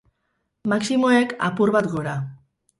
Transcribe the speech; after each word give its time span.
Maximoek, 0.73 1.37
apur 1.51 1.75
bat 1.79 1.93
gora. 1.95 2.19